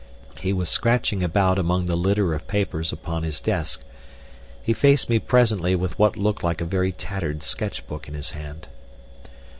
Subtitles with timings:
[0.39, 3.83] He was scratching about among the litter of papers upon his desk.
[4.63, 8.31] He faced me presently with what looked like a very tattered sketch book in his
[8.31, 8.67] hand.